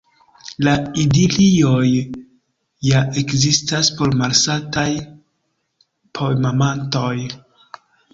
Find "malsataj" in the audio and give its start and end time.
4.23-4.87